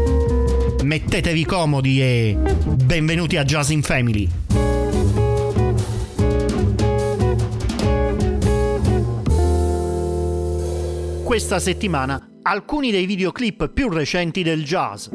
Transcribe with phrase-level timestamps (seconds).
[0.84, 2.38] Mettetevi comodi e
[2.84, 4.28] benvenuti a Jazz in Family.
[11.24, 15.08] Questa settimana alcuni dei videoclip più recenti del jazz.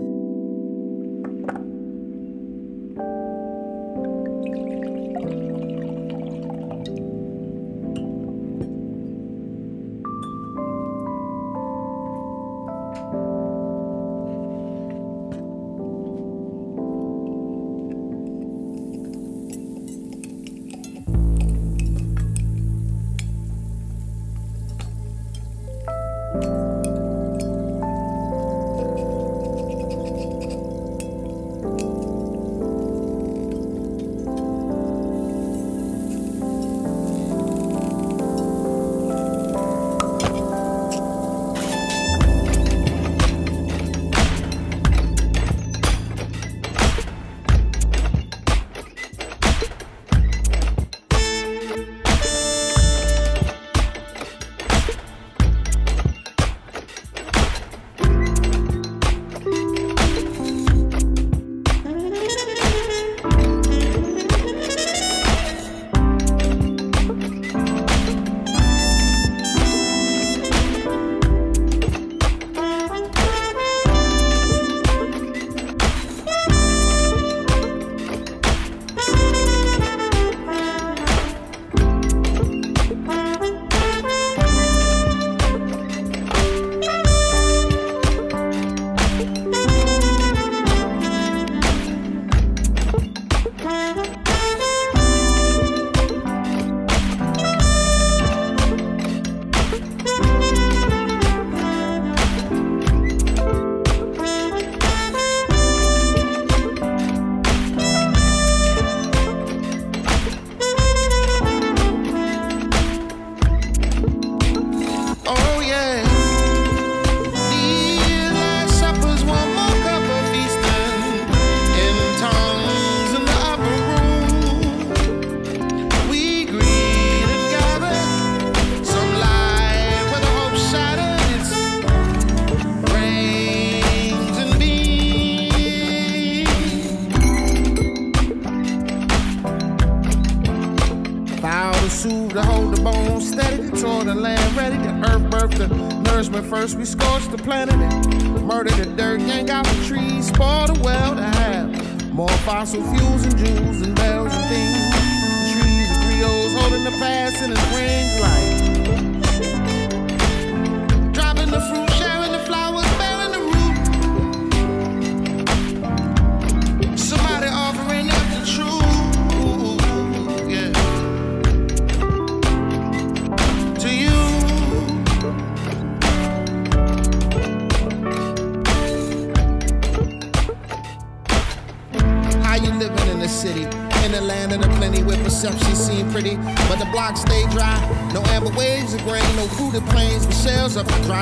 [149.63, 154.33] down the trees for the world to have more fossil fuels and jewels and bells
[154.33, 154.95] and things.
[154.95, 158.52] The trees and Creoles holding the past in its rings like.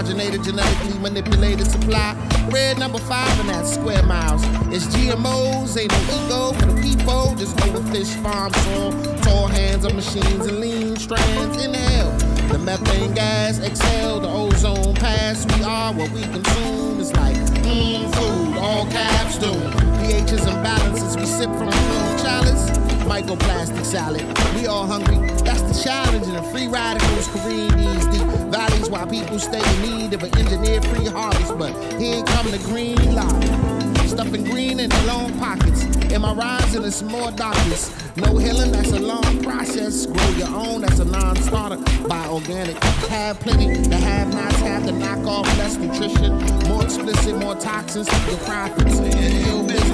[0.01, 2.15] Hydrogenated, genetically manipulated supply.
[2.49, 4.43] Red number five in that square miles.
[4.73, 7.35] It's GMOs, ain't no ego for the people.
[7.35, 8.91] Just overfish farm soil,
[9.21, 11.63] tall hands of machines and lean strands.
[11.63, 12.11] Inhale
[12.49, 15.45] the methane gas, exhale the ozone pass.
[15.57, 16.99] We are what we consume.
[16.99, 19.90] It's like mmm, food, all caps do.
[20.11, 22.69] pHs and balances we sip from a food chalice.
[23.07, 24.25] Microplastic salad.
[24.55, 25.15] We all hungry.
[25.43, 29.81] That's the challenge, and the free radicals careen these deep valleys while people stay in
[29.81, 31.57] need of an engineer free harvest.
[31.57, 33.91] But here come the green light.
[34.07, 35.83] Stuffing green in their long pockets.
[36.11, 36.83] Am I rising?
[36.83, 37.89] It's more doctors.
[38.17, 40.05] No healing, that's a long process.
[40.05, 41.77] Grow your own, that's a non starter.
[42.09, 42.75] Buy organic.
[43.07, 43.77] Have plenty.
[43.87, 46.37] The have nots have to knock off less nutrition.
[46.67, 48.09] More explicit, more toxins.
[48.27, 48.99] Your profits.
[48.99, 49.90] In your business,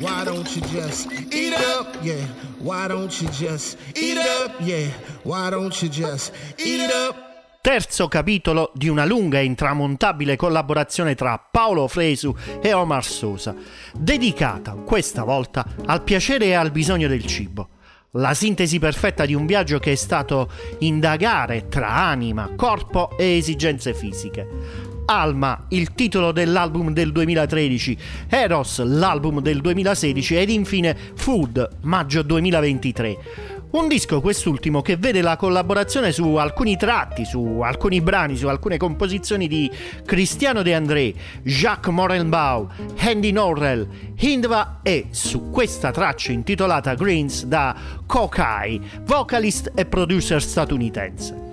[0.00, 1.96] why don't you just eat up?
[2.02, 2.26] Yeah,
[2.58, 4.52] why don't you just eat up?
[4.60, 4.88] Yeah,
[5.22, 7.32] why don't you just eat up?
[7.64, 13.54] terzo capitolo di una lunga e intramontabile collaborazione tra Paolo Fresu e Omar Sosa,
[13.94, 17.68] dedicata questa volta al piacere e al bisogno del cibo.
[18.16, 23.94] La sintesi perfetta di un viaggio che è stato indagare tra anima, corpo e esigenze
[23.94, 24.93] fisiche.
[25.06, 27.98] Alma, il titolo dell'album del 2013,
[28.28, 35.36] Eros, l'album del 2016 ed infine Food, maggio 2023 un disco quest'ultimo che vede la
[35.36, 39.68] collaborazione su alcuni tratti, su alcuni brani, su alcune composizioni di
[40.04, 41.12] Cristiano De André,
[41.42, 42.68] Jacques Morenbaum,
[42.98, 47.74] Andy Norrell, Hindva e su questa traccia intitolata Greens da
[48.06, 51.43] Kokai, vocalist e producer statunitense.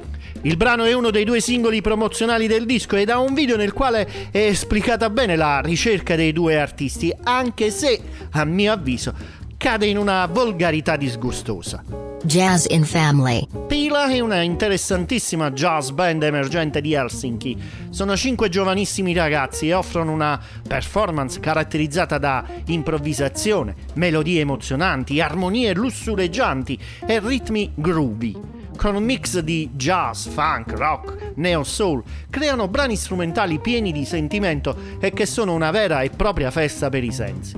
[0.44, 3.74] Il brano è uno dei due singoli promozionali del disco ed ha un video nel
[3.74, 8.02] quale è esplicata bene la ricerca dei due artisti, anche se,
[8.32, 9.14] a mio avviso,
[9.56, 11.84] cade in una volgarità disgustosa.
[12.24, 13.48] Jazz in Family.
[13.68, 17.58] Pila è una interessantissima jazz band emergente di Helsinki.
[17.92, 26.80] Sono cinque giovanissimi ragazzi e offrono una performance caratterizzata da improvvisazione, melodie emozionanti, armonie lussureggianti
[27.06, 28.61] e ritmi groovy.
[28.82, 32.02] Con un mix di jazz, funk, rock, neo soul,
[32.32, 37.04] creano brani strumentali pieni di sentimento e che sono una vera e propria festa per
[37.04, 37.56] i sensi.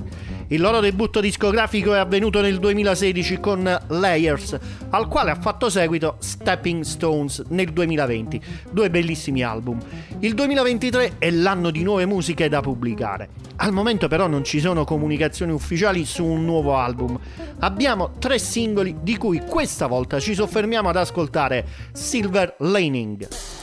[0.48, 4.58] Il loro debutto discografico è avvenuto nel 2016 con Layers,
[4.90, 9.80] al quale ha fatto seguito Stepping Stones nel 2020, due bellissimi album.
[10.18, 13.30] Il 2023 è l'anno di nuove musiche da pubblicare.
[13.56, 17.18] Al momento però non ci sono comunicazioni ufficiali su un nuovo album.
[17.60, 23.53] Abbiamo tre singoli di cui questa volta ci soffermiamo ad ascoltare Silver Laning.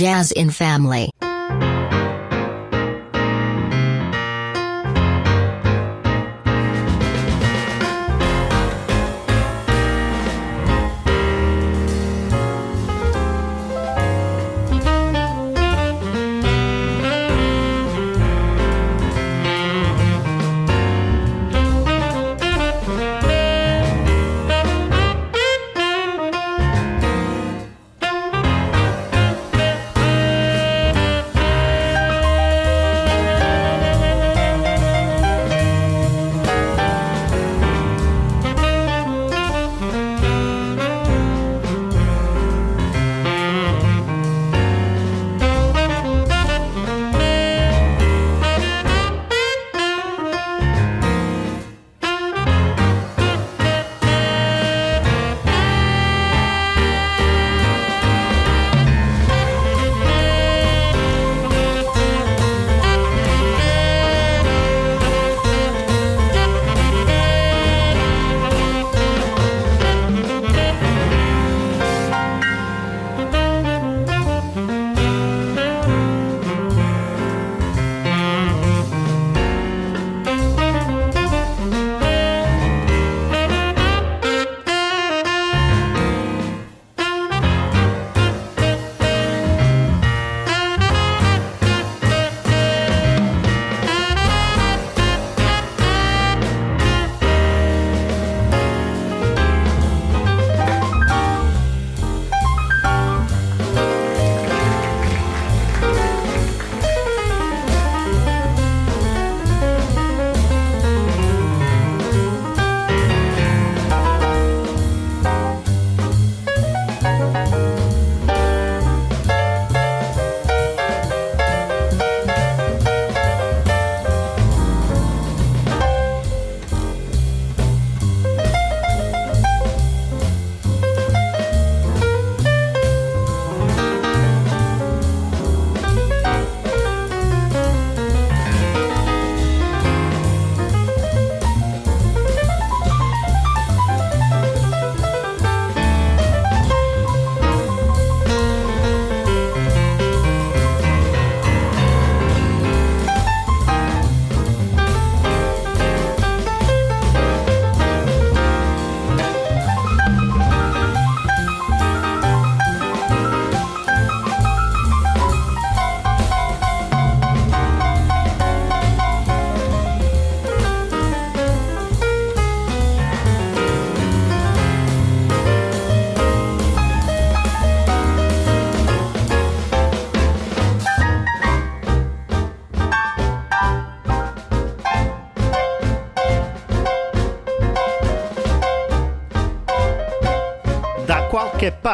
[0.00, 1.10] Jazz in Family.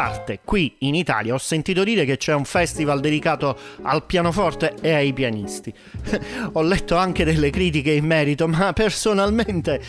[0.06, 4.92] Parte qui in Italia ho sentito dire che c'è un festival dedicato al pianoforte e
[4.92, 5.72] ai pianisti.
[6.52, 9.80] ho letto anche delle critiche in merito, ma personalmente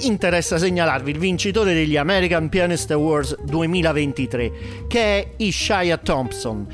[0.00, 4.52] interessa segnalarvi il vincitore degli American Pianist Awards 2023,
[4.86, 6.66] che è Ishaya Thompson.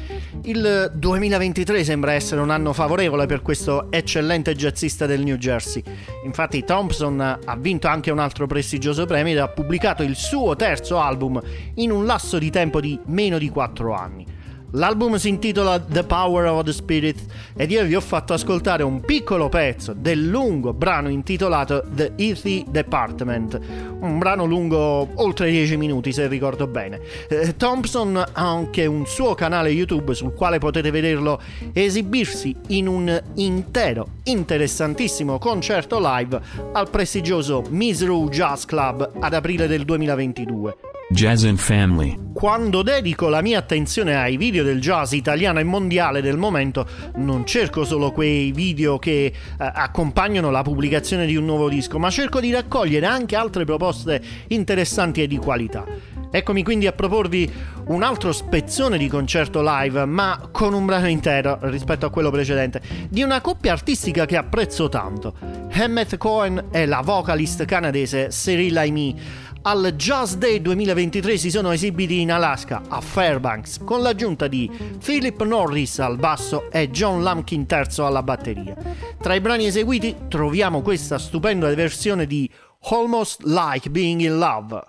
[0.44, 5.82] Il 2023 sembra essere un anno favorevole per questo eccellente jazzista del New Jersey.
[6.24, 10.98] Infatti Thompson ha vinto anche un altro prestigioso premio ed ha pubblicato il suo terzo
[10.98, 11.40] album
[11.74, 14.29] in un lasso di tempo di meno di 4 anni.
[14.72, 17.18] L'album si intitola The Power of the Spirit
[17.56, 22.64] ed io vi ho fatto ascoltare un piccolo pezzo del lungo brano intitolato The Earthy
[22.68, 23.58] Department,
[23.98, 27.00] un brano lungo oltre 10 minuti se ricordo bene.
[27.28, 31.40] Eh, Thompson ha anche un suo canale YouTube sul quale potete vederlo
[31.72, 36.40] esibirsi in un intero interessantissimo concerto live
[36.72, 40.89] al prestigioso Misrou Jazz Club ad aprile del 2022.
[41.12, 42.16] Jazz and Family.
[42.32, 47.44] Quando dedico la mia attenzione ai video del jazz italiano e mondiale del momento, non
[47.44, 52.38] cerco solo quei video che eh, accompagnano la pubblicazione di un nuovo disco, ma cerco
[52.38, 55.84] di raccogliere anche altre proposte interessanti e di qualità.
[56.30, 57.52] Eccomi quindi a proporvi
[57.88, 62.80] un altro spezzone di concerto live, ma con un brano intero rispetto a quello precedente,
[63.08, 65.34] di una coppia artistica che apprezzo tanto.
[65.72, 69.14] Emmett Cohen e la vocalist canadese Cyril Aimee
[69.62, 74.70] al Jazz Day 2023 si sono esibiti in Alaska, a Fairbanks, con l'aggiunta di
[75.02, 78.74] Philip Norris al basso e John Lumpkin terzo alla batteria.
[79.20, 82.48] Tra i brani eseguiti troviamo questa stupenda versione di
[82.90, 84.82] Almost Like Being in Love.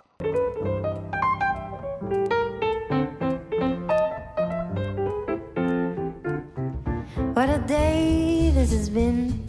[7.33, 9.47] What a day this has been.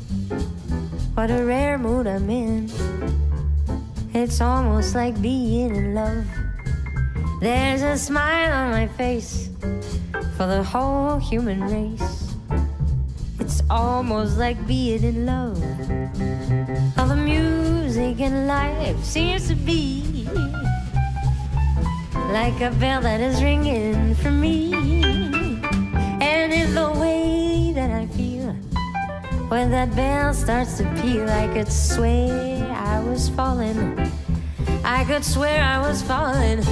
[1.15, 3.22] What a rare mood I'm in.
[4.15, 6.27] It's almost like being in love.
[7.41, 9.49] There's a smile on my face
[10.37, 12.35] for the whole human race.
[13.41, 15.57] It's almost like being in love.
[16.99, 20.29] All the music in life seems to be
[22.33, 24.75] like a bell that is ringing for me.
[26.21, 28.32] And in the way that I feel
[29.53, 34.11] when that bell starts to peal, I could swear I was falling.
[34.83, 36.65] I could swear I was falling.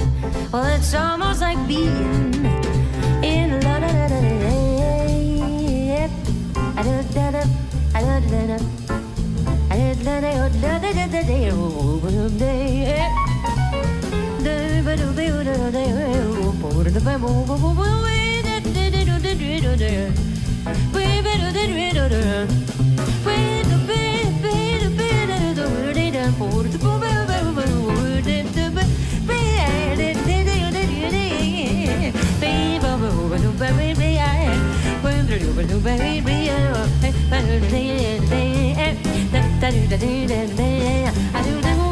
[0.51, 2.33] Well, it's almost like being
[3.23, 3.71] in love.
[35.61, 35.63] I
[41.43, 41.90] do the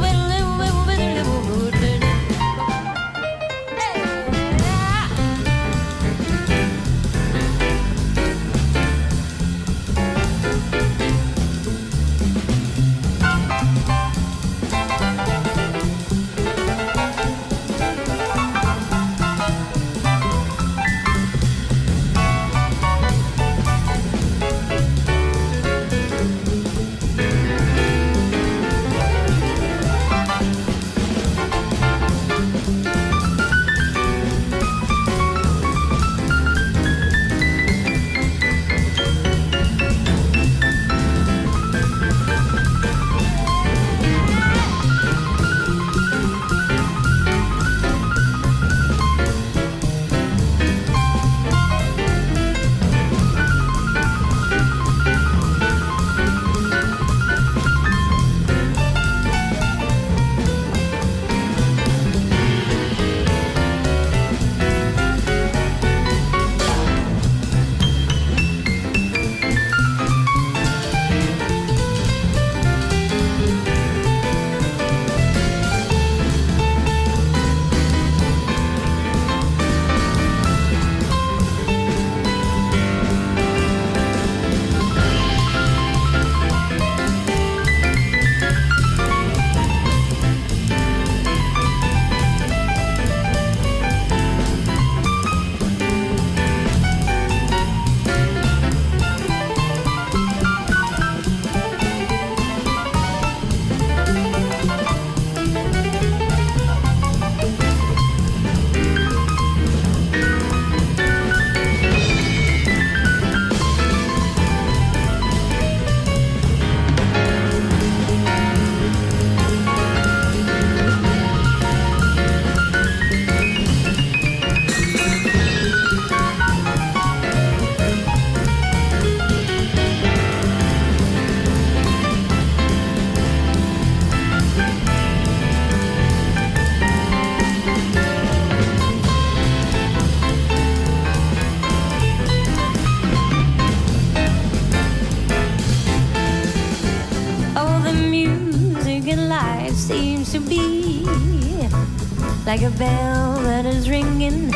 [152.50, 154.52] like a bell that is ringing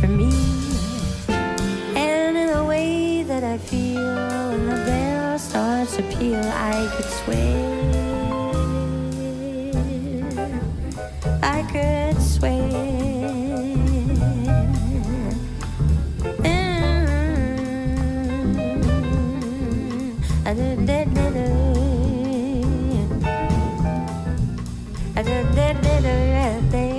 [0.00, 0.32] for me.
[1.94, 4.02] And in the way that I feel,
[4.50, 7.62] when the bell starts to peal, I could swear,
[11.40, 12.66] I could swear.
[20.44, 21.36] I did that, did
[25.18, 26.95] I did that, did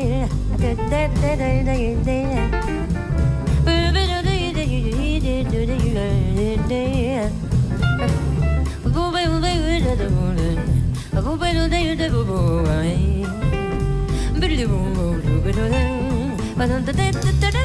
[16.58, 17.57] but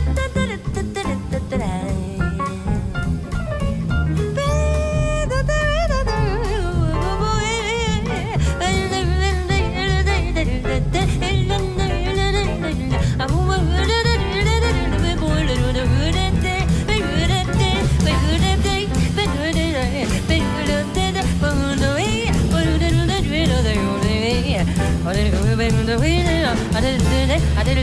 [25.93, 27.79] did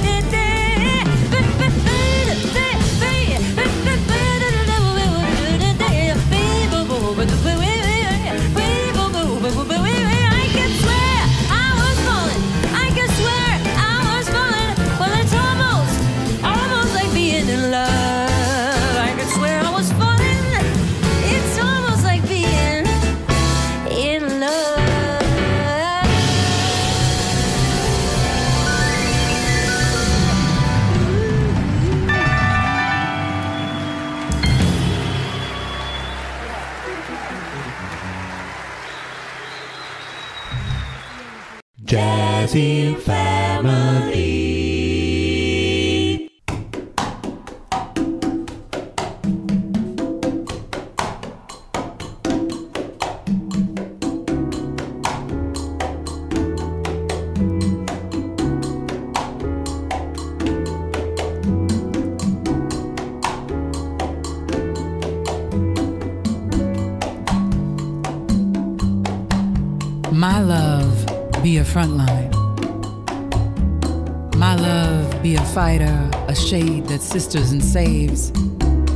[0.00, 0.05] it,
[42.46, 43.15] I see.
[76.46, 78.30] Shade that sisters and saves.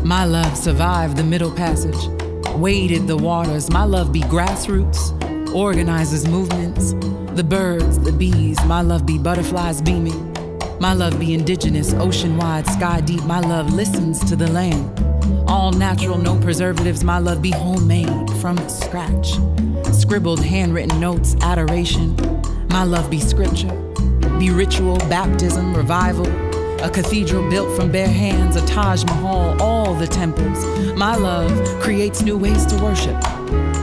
[0.04, 2.06] My love survived the middle passage,
[2.54, 3.68] waded the waters.
[3.70, 6.92] My love be grassroots, organizes movements.
[7.34, 10.32] The birds, the bees, my love be butterflies beaming.
[10.78, 13.24] My love be indigenous, ocean wide, sky deep.
[13.24, 15.00] My love listens to the land.
[15.48, 17.02] All natural, no preservatives.
[17.02, 19.32] My love be homemade from scratch.
[19.92, 22.14] Scribbled, handwritten notes, adoration.
[22.68, 23.74] My love be scripture,
[24.38, 26.49] be ritual, baptism, revival.
[26.82, 30.64] A cathedral built from bare hands, a Taj Mahal, all the temples.
[30.96, 33.22] My love creates new ways to worship.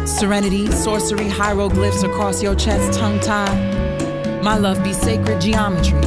[0.07, 4.43] Serenity, sorcery, hieroglyphs across your chest, tongue tied.
[4.43, 6.01] My love be sacred geometry,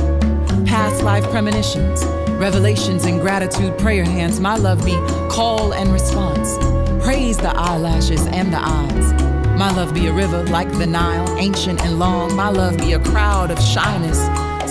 [0.66, 2.05] past life premonitions,
[2.40, 4.40] revelations and gratitude, prayer hands.
[4.40, 4.96] My love be
[5.31, 6.57] call and response.
[7.05, 9.12] Praise the eyelashes and the eyes.
[9.57, 12.35] My love be a river like the Nile, ancient and long.
[12.35, 14.18] My love be a crowd of shyness,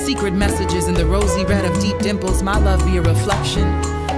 [0.09, 2.41] secret messages in the rosy red of deep dimples.
[2.41, 3.67] My love be a reflection,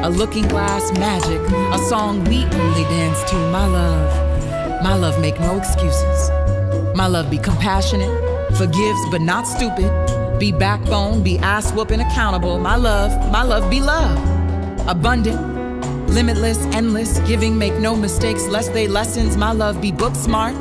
[0.06, 1.42] a looking glass magic,
[1.74, 3.36] a song we only dance to.
[3.52, 6.30] My love, my love make no excuses.
[6.96, 8.10] My love be compassionate,
[8.56, 9.92] forgives but not stupid.
[10.40, 12.58] Be backbone, be ass whooping accountable.
[12.58, 14.18] My love, my love be love.
[14.88, 15.42] Abundant,
[16.08, 19.36] limitless, endless, giving, make no mistakes, lest they lessons.
[19.36, 20.56] My love be book smart,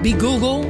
[0.00, 0.62] be Google,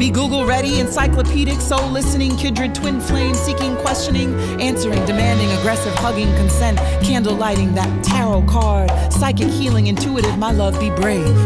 [0.00, 6.34] be Google ready, encyclopedic, soul listening, kindred, twin flame, seeking, questioning, answering, demanding, aggressive, hugging,
[6.36, 10.38] consent, candle lighting, that tarot card, psychic healing, intuitive.
[10.38, 11.36] My love be brave.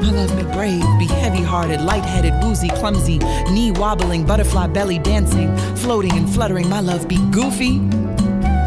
[0.00, 3.18] My love be brave, be heavy hearted, light headed, woozy, clumsy,
[3.50, 6.70] knee wobbling, butterfly belly dancing, floating and fluttering.
[6.70, 7.78] My love be goofy,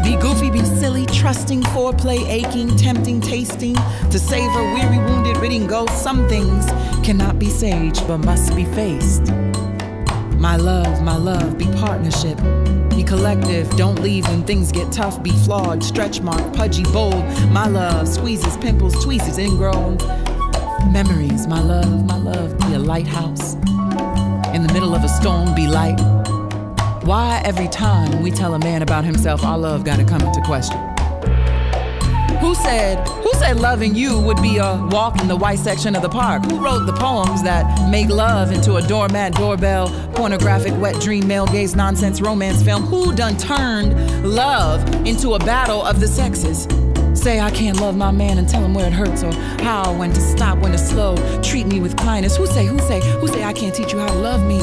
[0.08, 3.74] be goofy, be silly, trusting, foreplay, aching, tempting, tasting,
[4.10, 6.00] to savor, weary, wounded, ridding ghosts.
[6.00, 6.64] Some things
[7.04, 9.26] cannot be sage, but must be faced.
[10.36, 12.38] My love, my love, be partnership.
[12.88, 15.22] Be collective, don't leave when things get tough.
[15.22, 17.24] Be flawed, stretch mark, pudgy, bold.
[17.50, 19.98] My love squeezes, pimples, tweezes, ingrown.
[20.90, 23.56] Memories, my love, my love, be a lighthouse.
[24.54, 26.17] In the middle of a storm, be light.
[27.02, 30.78] Why every time we tell a man about himself, our love gotta come into question?
[32.40, 36.02] Who said, who said loving you would be a walk in the white section of
[36.02, 36.44] the park?
[36.44, 41.46] Who wrote the poems that make love into a doormat, doorbell, pornographic, wet dream, male
[41.46, 42.82] gaze, nonsense, romance film?
[42.82, 46.68] Who done turned love into a battle of the sexes?
[47.18, 49.32] Say I can't love my man and tell him where it hurts or
[49.62, 52.36] how, when to stop, when to slow, treat me with kindness.
[52.36, 54.58] Who say, who say, who say I can't teach you how to love me?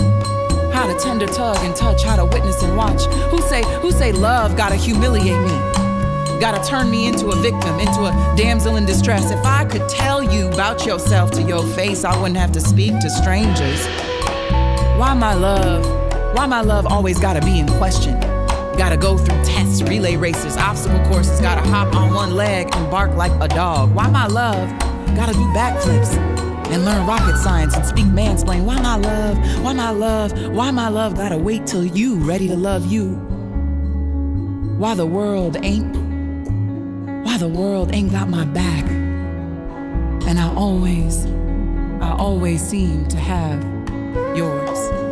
[0.85, 3.05] How to tender tug and touch, how to witness and watch.
[3.31, 6.39] Who say, who say love gotta humiliate me?
[6.39, 9.31] Gotta turn me into a victim, into a damsel in distress.
[9.31, 12.91] If I could tell you about yourself to your face, I wouldn't have to speak
[12.99, 13.83] to strangers.
[14.99, 15.83] Why my love?
[16.35, 18.19] Why my love always gotta be in question?
[18.77, 23.09] Gotta go through tests, relay races, obstacle courses, gotta hop on one leg and bark
[23.15, 23.91] like a dog.
[23.95, 24.69] Why my love?
[25.15, 28.65] Gotta do backflips and learn rocket science and speak mansplain.
[28.65, 29.37] Why my love?
[29.63, 30.31] Why my love?
[30.53, 33.15] Why my love gotta wait till you ready to love you?
[34.77, 35.95] Why the world ain't?
[37.25, 38.85] Why the world ain't got my back?
[40.27, 41.25] And I always,
[42.01, 43.63] I always seem to have
[44.35, 45.04] yours.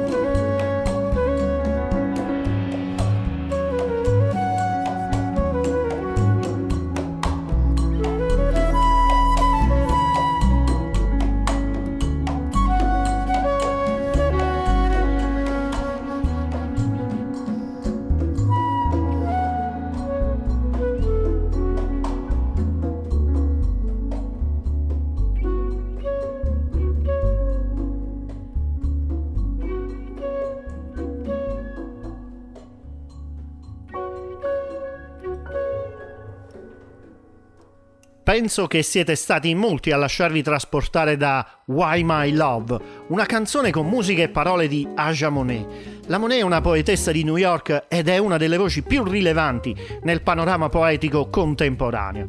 [38.34, 43.69] Penso che siete stati in molti a lasciarvi trasportare da Why My Love, una canzone
[43.69, 45.67] con musica e parole di Aja Monet.
[46.08, 49.76] La Monet è una poetessa di New York ed è una delle voci più rilevanti
[50.02, 52.28] nel panorama poetico contemporaneo.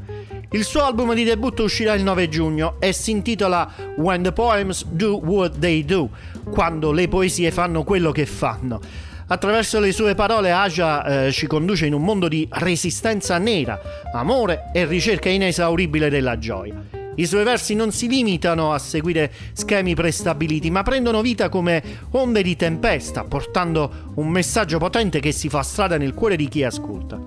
[0.50, 4.84] Il suo album di debutto uscirà il 9 giugno e si intitola When the Poems
[4.84, 6.10] Do What They Do,
[6.50, 8.78] quando le poesie fanno quello che fanno.
[9.26, 13.80] Attraverso le sue parole Aja eh, ci conduce in un mondo di resistenza nera,
[14.12, 17.02] amore e ricerca inesauribile della gioia.
[17.16, 22.42] I suoi versi non si limitano a seguire schemi prestabiliti, ma prendono vita come onde
[22.42, 27.18] di tempesta, portando un messaggio potente che si fa strada nel cuore di chi ascolta.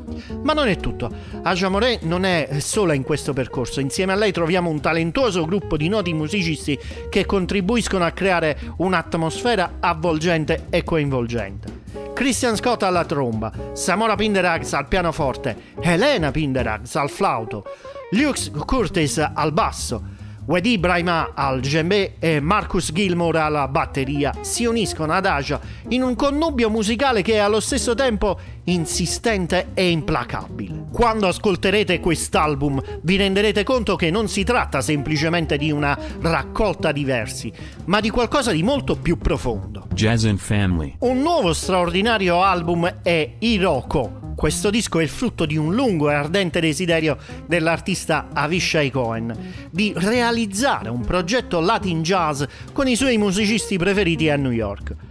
[0.44, 1.10] Ma non è tutto.
[1.42, 3.80] Aja Moré non è sola in questo percorso.
[3.80, 6.78] Insieme a lei troviamo un talentuoso gruppo di noti musicisti
[7.10, 11.77] che contribuiscono a creare un'atmosfera avvolgente e coinvolgente.
[12.18, 17.64] Christian Scott alla tromba, Samora Pinderags al pianoforte, Helena Pinderags al flauto,
[18.10, 20.02] Luke Curtis al basso,
[20.48, 26.16] Wedi Brahima al djembe e Marcus Gilmore alla batteria si uniscono ad Aja in un
[26.16, 30.86] connubio musicale che è allo stesso tempo insistente e implacabile.
[30.92, 37.04] Quando ascolterete quest'album vi renderete conto che non si tratta semplicemente di una raccolta di
[37.04, 37.52] versi,
[37.86, 39.88] ma di qualcosa di molto più profondo.
[39.94, 40.96] Jazz and Family.
[41.00, 46.14] Un nuovo straordinario album è Iroko, questo disco è il frutto di un lungo e
[46.14, 49.36] ardente desiderio dell'artista Avishai Cohen
[49.72, 55.07] di realizzare un progetto Latin jazz con i suoi musicisti preferiti a New York.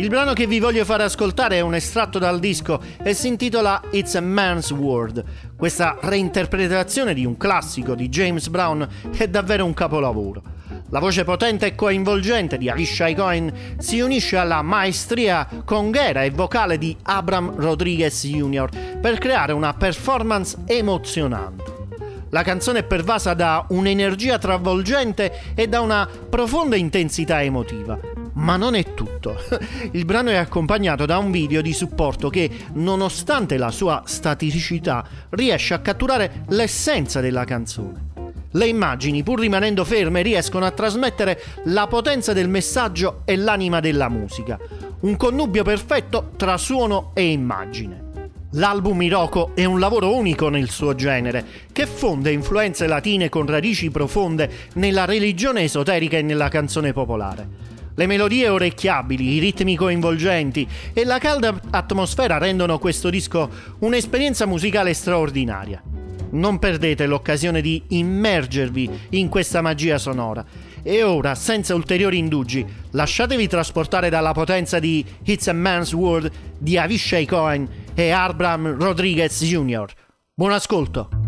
[0.00, 3.82] Il brano che vi voglio fare ascoltare è un estratto dal disco e si intitola
[3.90, 5.24] It's a Man's World.
[5.56, 10.40] Questa reinterpretazione di un classico di James Brown è davvero un capolavoro.
[10.90, 16.78] La voce potente e coinvolgente di Avishai Cohen si unisce alla maestria conghera e vocale
[16.78, 18.68] di Abram Rodriguez Jr.
[19.00, 21.74] per creare una performance emozionante.
[22.30, 28.17] La canzone è pervasa da un'energia travolgente e da una profonda intensità emotiva.
[28.38, 29.36] Ma non è tutto.
[29.92, 35.74] Il brano è accompagnato da un video di supporto che, nonostante la sua staticità, riesce
[35.74, 38.06] a catturare l'essenza della canzone.
[38.52, 44.08] Le immagini, pur rimanendo ferme, riescono a trasmettere la potenza del messaggio e l'anima della
[44.08, 44.58] musica.
[45.00, 48.06] Un connubio perfetto tra suono e immagine.
[48.52, 53.90] L'album Iroko è un lavoro unico nel suo genere, che fonde influenze latine con radici
[53.90, 57.77] profonde nella religione esoterica e nella canzone popolare.
[57.98, 64.94] Le melodie orecchiabili, i ritmi coinvolgenti e la calda atmosfera rendono questo disco un'esperienza musicale
[64.94, 65.82] straordinaria.
[66.30, 70.44] Non perdete l'occasione di immergervi in questa magia sonora.
[70.80, 76.78] E ora, senza ulteriori indugi, lasciatevi trasportare dalla potenza di It's a Man's World di
[76.78, 79.86] Avishai Cohen e Arbram Rodriguez Jr.
[80.34, 81.27] Buon ascolto!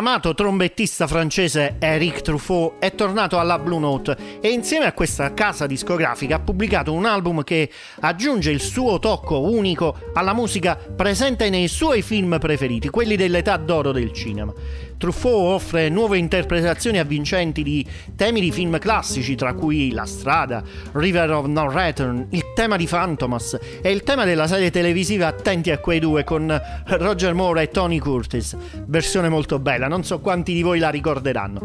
[0.00, 5.66] L'acclamato trombettista francese Eric Truffaut è tornato alla Blue Note e insieme a questa casa
[5.66, 7.70] discografica ha pubblicato un album che
[8.00, 13.92] aggiunge il suo tocco unico alla musica presente nei suoi film preferiti, quelli dell'età d'oro
[13.92, 14.54] del cinema.
[14.96, 17.86] Truffaut offre nuove interpretazioni avvincenti di
[18.16, 22.86] temi di film classici, tra cui La strada, River of No Return, Il tema di
[22.86, 27.68] Phantomas e il tema della serie televisiva Attenti a quei due con Roger Moore e
[27.68, 28.56] Tony Curtis.
[28.86, 31.60] Versione molto bella, non so quanti di voi la ricorderanno.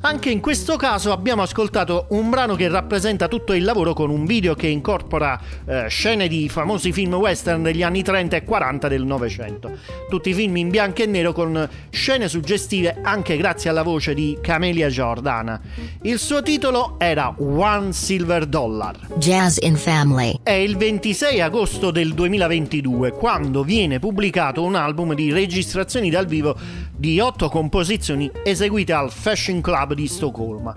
[0.00, 4.24] Anche in questo caso abbiamo ascoltato un brano che rappresenta tutto il lavoro con un
[4.24, 9.04] video che incorpora eh, scene di famosi film western degli anni 30 e 40 del
[9.04, 9.78] Novecento.
[10.08, 14.88] Tutti film in bianco e nero con scene suggestive anche grazie alla voce di Camelia
[14.88, 15.60] Giordana.
[16.02, 18.96] Il suo titolo era One Silver Dollar.
[19.16, 20.35] Jazz in Family.
[20.42, 26.56] È il 26 agosto del 2022 quando viene pubblicato un album di registrazioni dal vivo
[26.96, 30.74] di otto composizioni eseguite al Fashion Club di Stoccolma.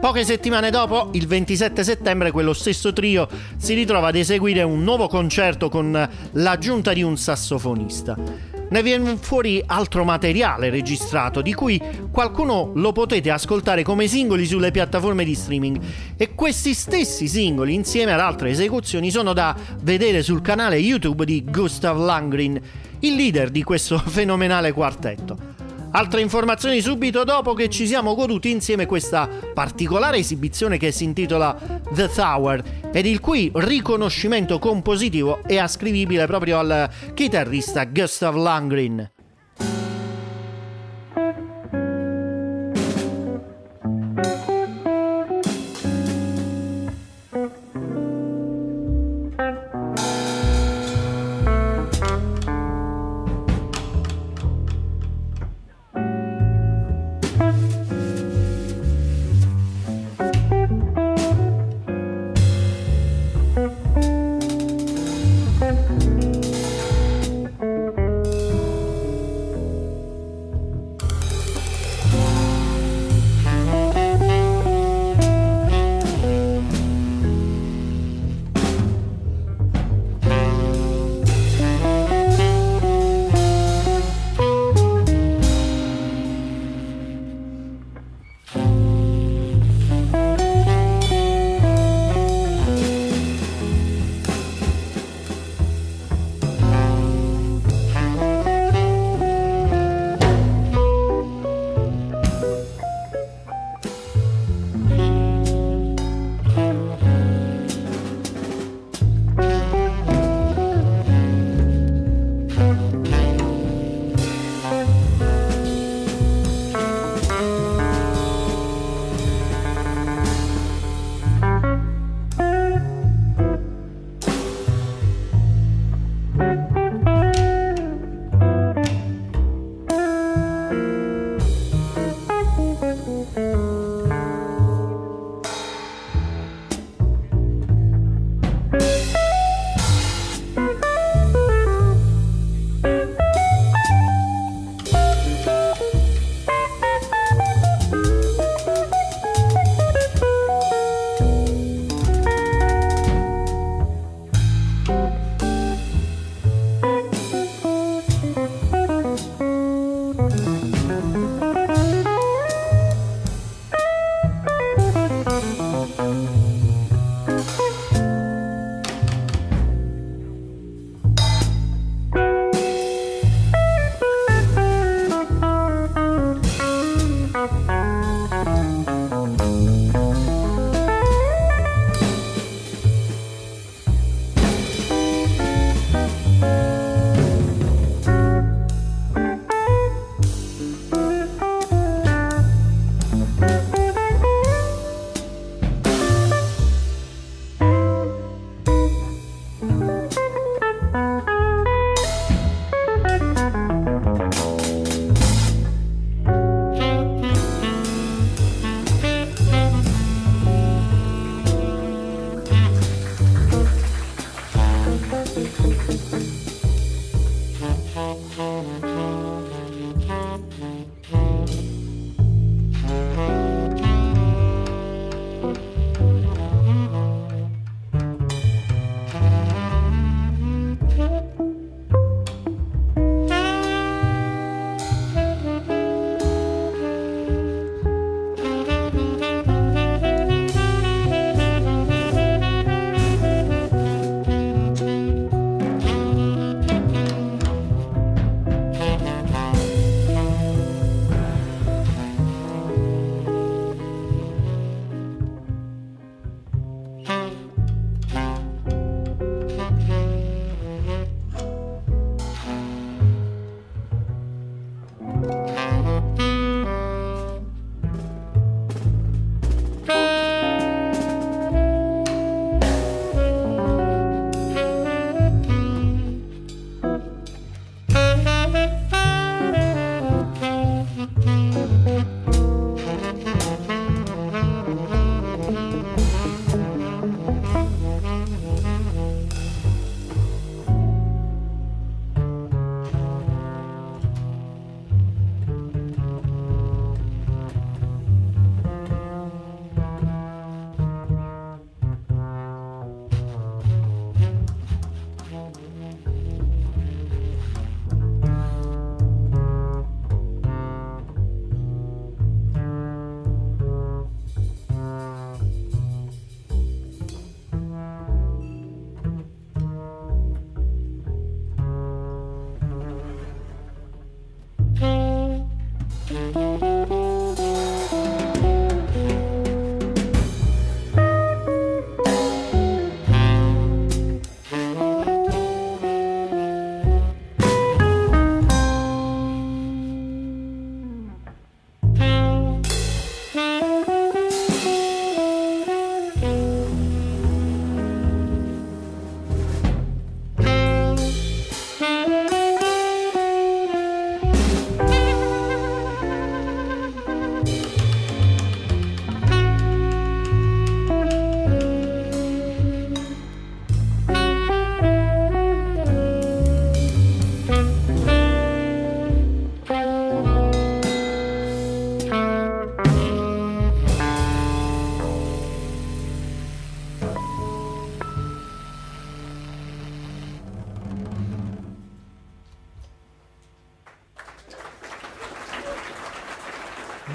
[0.00, 5.08] Poche settimane dopo, il 27 settembre, quello stesso trio si ritrova ad eseguire un nuovo
[5.08, 12.72] concerto con l'aggiunta di un sassofonista ne viene fuori altro materiale registrato, di cui qualcuno
[12.74, 15.80] lo potete ascoltare come singoli sulle piattaforme di streaming.
[16.16, 21.44] E questi stessi singoli, insieme ad altre esecuzioni, sono da vedere sul canale YouTube di
[21.44, 22.60] Gustav Langrin,
[23.00, 25.63] il leader di questo fenomenale quartetto.
[25.96, 31.56] Altre informazioni subito dopo che ci siamo goduti insieme questa particolare esibizione che si intitola
[31.94, 39.13] The Tower ed il cui riconoscimento compositivo è ascrivibile proprio al chitarrista Gustav Langren.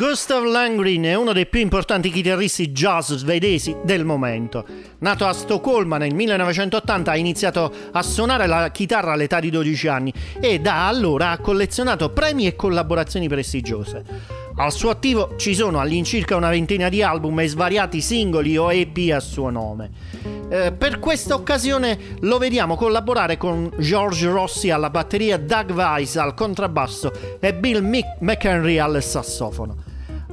[0.09, 4.65] Gustav Langrin è uno dei più importanti chitarristi jazz svedesi del momento.
[5.01, 10.11] Nato a Stoccolma nel 1980 ha iniziato a suonare la chitarra all'età di 12 anni
[10.41, 14.03] e da allora ha collezionato premi e collaborazioni prestigiose.
[14.55, 19.13] Al suo attivo ci sono all'incirca una ventina di album e svariati singoli o EP
[19.13, 19.91] a suo nome.
[20.49, 26.33] Eh, per questa occasione lo vediamo collaborare con George Rossi alla batteria, Doug Weiss al
[26.33, 27.87] contrabbasso e Bill
[28.19, 29.88] McHenry al sassofono.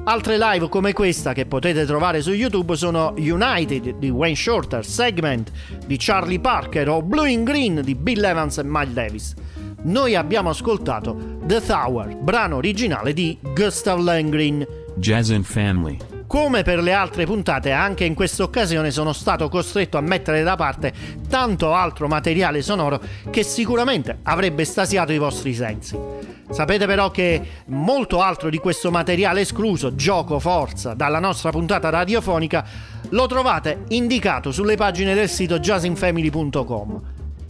[0.09, 5.51] Altre live come questa che potete trovare su YouTube sono United di Wayne Shorter, Segment
[5.85, 9.35] di Charlie Parker o Blue in Green di Bill Evans e Miles Davis.
[9.83, 14.65] Noi abbiamo ascoltato The Tower, brano originale di Gustav Langren.
[14.95, 16.16] Jazz and Family.
[16.27, 20.57] Come per le altre puntate, anche in questa occasione sono stato costretto a mettere da
[20.57, 20.93] parte
[21.29, 23.01] tanto altro materiale sonoro
[23.31, 25.97] che sicuramente avrebbe stasiato i vostri sensi.
[26.51, 32.65] Sapete però che molto altro di questo materiale escluso, gioco forza, dalla nostra puntata radiofonica,
[33.11, 37.03] lo trovate indicato sulle pagine del sito jazzinfamily.com.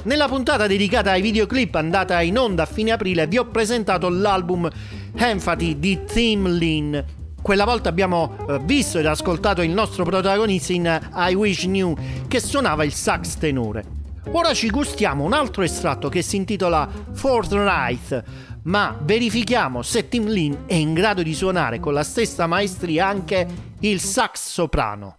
[0.04, 4.70] Nella puntata dedicata ai videoclip andata in onda a fine aprile vi ho presentato l'album
[5.14, 7.04] Empathy di Tim Lin.
[7.46, 12.40] Quella volta abbiamo eh, visto ed ascoltato il nostro protagonista in I Wish New che
[12.40, 13.84] suonava il sax tenore.
[14.32, 18.24] Ora ci gustiamo un altro estratto che si intitola Forthright,
[18.64, 23.46] ma verifichiamo se Tim Lin è in grado di suonare con la stessa maestria anche
[23.78, 25.18] il sax soprano.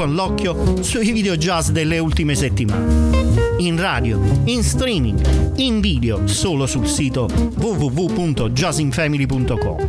[0.00, 3.18] con l'occhio sui video jazz delle ultime settimane.
[3.58, 5.20] In radio, in streaming,
[5.56, 9.88] in video solo sul sito www.jazzinfamily.com.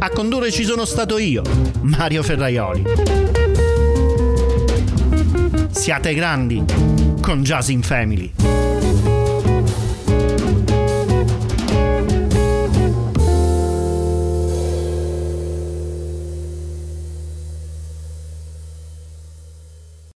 [0.00, 1.44] A condurre ci sono stato io,
[1.82, 2.82] Mario Ferraioli.
[5.70, 6.64] Siate grandi
[7.20, 8.59] con Jazz in Family.